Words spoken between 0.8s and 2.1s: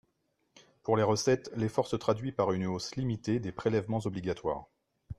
Pour les recettes, l’effort se